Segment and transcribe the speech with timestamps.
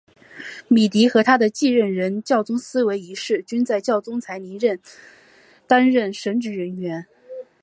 [0.67, 4.81] 米迪和他的继任人教宗思维一世均在教宗才林任内
[5.67, 7.05] 担任神职人员。